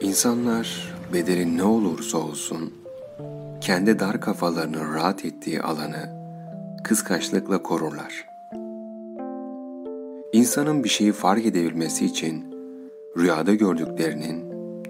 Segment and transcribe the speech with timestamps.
[0.00, 2.72] İnsanlar bedeli ne olursa olsun
[3.60, 6.24] kendi dar kafalarının rahat ettiği alanı
[6.84, 8.26] kıskançlıkla korurlar.
[10.32, 12.54] İnsanın bir şeyi fark edebilmesi için
[13.16, 14.44] rüyada gördüklerinin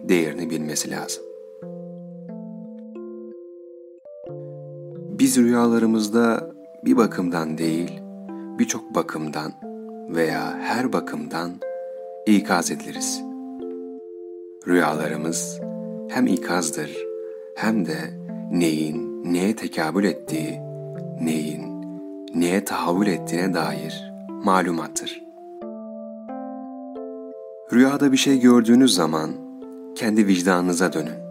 [0.09, 1.25] değerini bilmesi lazım.
[5.19, 6.54] Biz rüyalarımızda
[6.85, 8.01] bir bakımdan değil,
[8.59, 9.53] birçok bakımdan
[10.09, 11.51] veya her bakımdan
[12.27, 13.23] ikaz ediliriz.
[14.67, 15.61] Rüyalarımız
[16.09, 16.97] hem ikazdır
[17.57, 17.97] hem de
[18.51, 20.61] neyin neye tekabül ettiği,
[21.21, 21.63] neyin
[22.35, 25.23] neye tahavül ettiğine dair malumattır.
[27.73, 29.31] Rüyada bir şey gördüğünüz zaman
[29.95, 31.25] kendi vicdanınıza dönün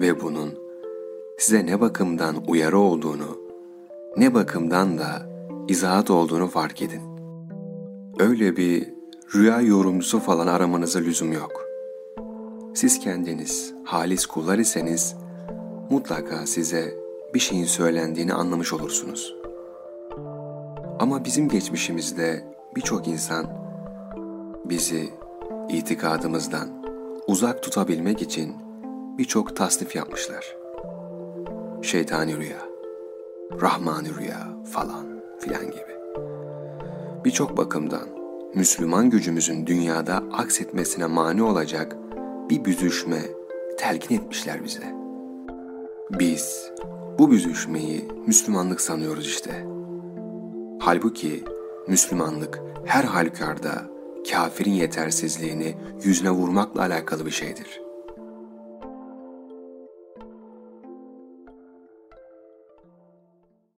[0.00, 0.54] ve bunun
[1.38, 3.41] size ne bakımdan uyarı olduğunu,
[4.16, 5.26] ne bakımdan da
[5.68, 7.02] izahat olduğunu fark edin.
[8.18, 8.94] Öyle bir
[9.34, 11.64] rüya yorumcusu falan aramanıza lüzum yok.
[12.74, 15.16] Siz kendiniz halis kullar iseniz
[15.90, 16.94] mutlaka size
[17.34, 19.34] bir şeyin söylendiğini anlamış olursunuz.
[20.98, 22.44] Ama bizim geçmişimizde
[22.76, 23.46] birçok insan
[24.64, 25.10] bizi
[25.68, 26.68] itikadımızdan
[27.26, 28.56] uzak tutabilmek için
[29.18, 30.56] birçok tasnif yapmışlar.
[31.82, 32.71] Şeytani rüya,
[33.60, 35.92] Rahmani rüya falan filan gibi.
[37.24, 38.08] Birçok bakımdan
[38.54, 41.96] Müslüman gücümüzün dünyada aksetmesine mani olacak
[42.50, 43.20] bir büzüşme
[43.78, 44.94] telkin etmişler bize.
[46.10, 46.70] Biz
[47.18, 49.66] bu büzüşmeyi Müslümanlık sanıyoruz işte.
[50.80, 51.44] Halbuki
[51.88, 53.72] Müslümanlık her halükarda
[54.30, 57.82] kafirin yetersizliğini yüzüne vurmakla alakalı bir şeydir.